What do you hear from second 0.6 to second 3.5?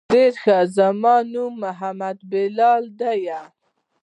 زما نوم محمد بلال ديه.